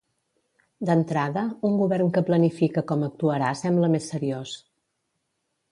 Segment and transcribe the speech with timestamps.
[0.89, 4.57] D'entrada, un Govern que planifica com actuarà sembla més seriós.